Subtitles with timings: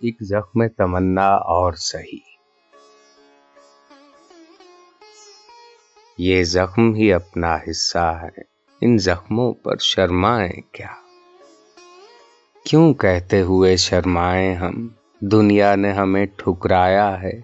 [0.00, 2.18] ایک زخم تمنا اور سہی۔
[6.18, 8.42] یہ زخم ہی اپنا حصہ ہے۔
[8.80, 10.88] ان زخموں پر شرمائیں کیا؟
[12.64, 14.88] کیوں کہتے ہوئے شرمائیں ہم؟
[15.20, 17.40] دنیا نے ہمیں ٹھکرایا ہے۔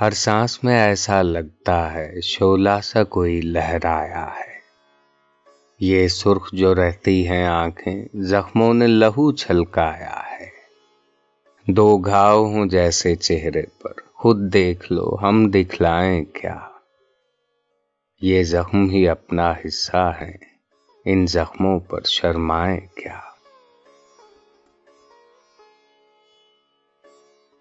[0.00, 4.58] ہر سانس میں ایسا لگتا ہے شولا سا کوئی لہرایا ہے۔
[5.80, 10.27] یہ سرخ جو رہتی ہیں آنکھیں، زخموں نے لہو چھلکایا ہے
[11.70, 16.56] دو گھاؤ ہوں جیسے چہرے پر۔ خود دیکھ لو، ہم دکھلائیں کیا؟
[18.20, 20.36] یہ زخم ہی اپنا حصہ ہے
[21.04, 23.20] ان زخموں پر شرمائیں کیا؟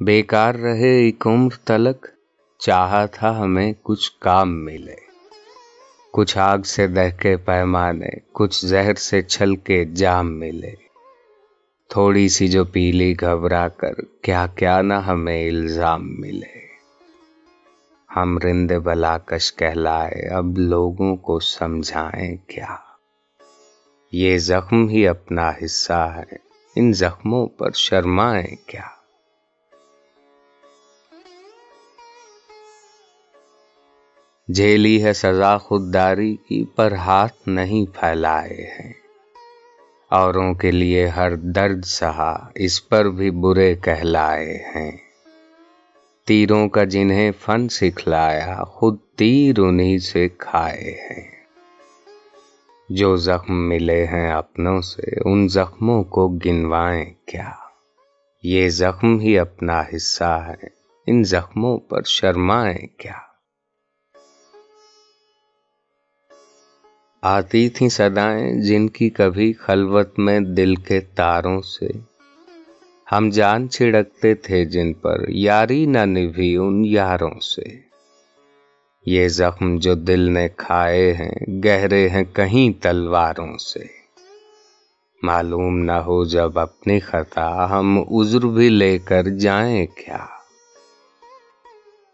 [0.00, 2.06] بیکار رہے ایک عمر تلک،
[2.58, 4.96] چاہا تھا ہمیں کچھ کام ملے۔
[6.12, 10.89] کچھ آگ سے دہ کے پیمانے، کچھ زہر سے چھل کے جام ملے۔
[11.90, 16.66] تھوڑی سی جو پیلی گھبرا کر کیا کیا نہ ہمیں الزام ملے۔
[18.16, 22.76] ہم رند بلا کش کہلائے، اب لوگوں کو سمجھائیں کیا۔
[24.12, 26.36] یہ زخم ہی اپنا حصہ ہے،
[26.76, 28.86] ان زخموں پر شرمائیں کیا۔
[34.54, 38.99] جھیلی ہے سزا خودداری کی، پر ہاتھ نہیں پھیلائے ہیں۔
[40.10, 44.92] اوروں کے لیے ہر درد سہا اس پر بھی برے کہلائے ہیں۔
[46.26, 51.30] تیروں کا جنہیں فن سکھلایا خود تیر انہیں سے کھائے ہیں۔
[52.88, 57.50] جو زخم ملے ہیں اپنوں سے ان زخموں کو گنوائیں کیا۔
[58.42, 60.66] یہ زخم ہی اپنا حصہ ہے،
[61.06, 63.29] ان زخموں پر شرمائیں کیا۔
[67.22, 71.88] آتی تھیں صدائیں جن کی کبھی خلوت میں دل کے تاروں سے۔
[73.12, 77.62] ہم جان چھڑکتے تھے جن پر، یاری نہ نبھی ان یاروں سے۔
[79.06, 83.84] یہ زخم جو دل نے کھائے ہیں، گہرے ہیں کہیں تلواروں سے۔
[85.22, 90.26] معلوم نہ ہو جب اپنی خطا ہم عذر بھی لے کر جائیں کیا۔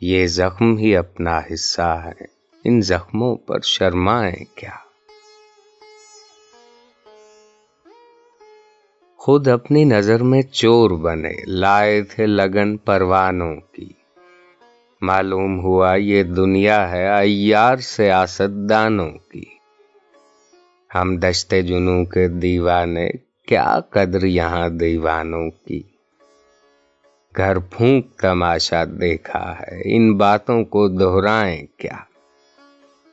[0.00, 2.24] یہ زخم ہی اپنا حصہ ہے،
[2.64, 4.89] ان زخموں پر شرمائیں کیا۔
[9.22, 13.92] خود اپنی نظر میں چور بنے، لائے تھے لگن پروانوں کی۔
[15.00, 19.44] معلوم ہوا یہ دنیا ہے ایار سیاست دانوں کی۔
[20.94, 23.10] ہم دشتے جنوں کے دیوانے،
[23.46, 25.82] کیا قدر یہاں دیوانوں کی۔
[27.36, 31.96] گھر پھونک تماشا دیکھا ہے، ان باتوں کو دہرائیں کیا۔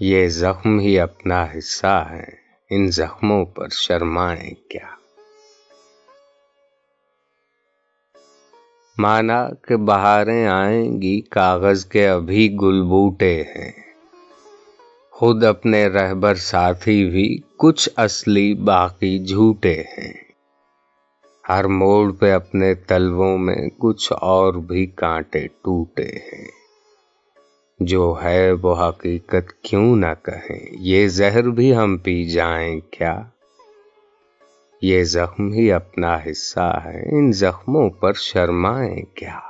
[0.00, 2.28] یہ زخم ہی اپنا حصہ ہے
[2.70, 4.99] ان زخموں پر شرمائیں کیا۔
[9.00, 13.72] مانا کہ بہاریں آئیں گی کاغذ کے ابھی گل بوٹے ہیں۔
[15.10, 20.12] خود اپنے رہبر ساتھی بھی کچھ اصلی باقی جھوٹے ہیں۔
[21.48, 26.48] ہر موڑ پہ اپنے تلووں میں کچھ اور بھی کانٹے ٹوٹے ہیں۔
[27.80, 33.22] جو ہے وہ حقیقت کیوں نہ کہیں؟ یہ زہر بھی ہم پی جائیں کیا؟
[34.82, 39.40] یہ زخم ہی اپنا حصہ ہے۔ ان زخموں پر شرمائیں کیا؟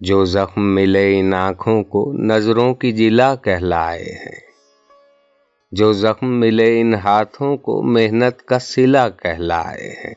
[0.00, 4.40] جو زخم ملے ان آنکھوں کو نظروں کی جلا کہلائے ہیں۔
[5.72, 10.14] جو زخم ملے ان ہاتھوں کو محنت کا سلا کہلائے ہیں۔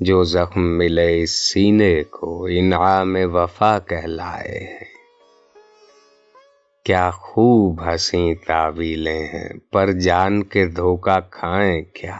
[0.00, 4.93] جو زخم ملے اس سینے کو انعام وفا کہلائے ہیں۔
[6.84, 12.18] کیا خوب ہنسی تعویلیں ہیں، پر جان کے دھوکا کھائیں کیا؟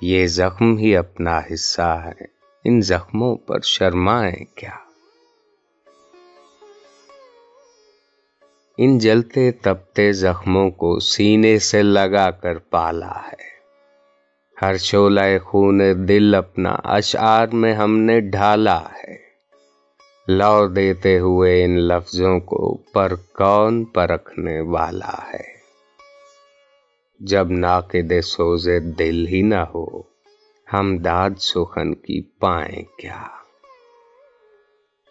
[0.00, 2.24] یہ زخم ہی اپنا حصہ ہے،
[2.64, 4.70] ان زخموں پر شرمائیں کیا؟
[8.78, 13.46] ان جلتے تپتے زخموں کو سینے سے لگا کر پالا ہے۔
[14.62, 19.25] ہر شولہ خون دل اپنا اشعار میں ہم نے ڈھالا ہے۔
[20.28, 25.56] لو دیتے ہوئے ان لفظوں کو پر کون پرکھنے والا ہے؟
[27.20, 30.02] جب ناقد سوزے دل ہی نہ ہو،
[30.72, 33.22] ہم داد سخن کی پائیں کیا؟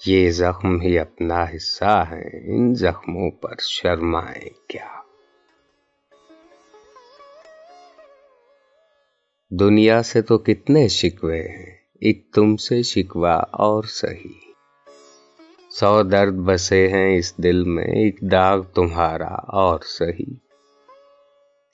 [0.06, 5.02] یہ زخم ہی اپنا حصہ ہے ان زخموں پر شرمائیں کیا؟
[9.50, 14.46] دنیا سے تو کتنے شکوے ہیں، ایک تم سے شکوا اور سہی
[15.80, 20.36] سو درد بسے ہیں اس دل میں، ایک داغ تمہارا اور سہی۔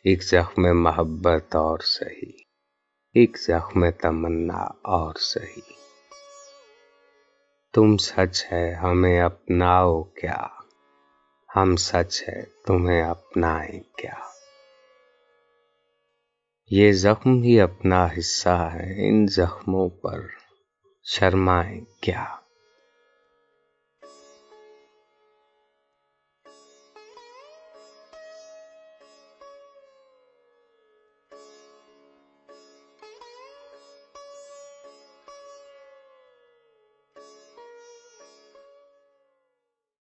[0.04, 2.38] ایک زخم محبت اور سہی۔
[3.14, 5.62] ایک زخم تمنا اور سہی۔
[7.74, 10.48] تم سچ ہے، ہمیں اپناؤ کیا۔
[11.56, 14.16] ہم سچ ہے، تمہیں اپنائیں کیا۔
[16.72, 20.20] یہ زخم ہی اپنا حصہ ہے، ان زخموں پر
[21.04, 22.41] شرمائیں کیا۔